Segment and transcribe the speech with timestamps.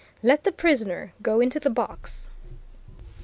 [0.23, 2.31] Let the prisoner go into the box!"